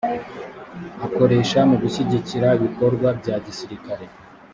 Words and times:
akoreshwa 1.05 1.61
mu 1.69 1.75
gushyigikira 1.83 2.47
ibikorwa 2.59 3.07
bya 3.19 3.35
gisirikare 3.45 4.05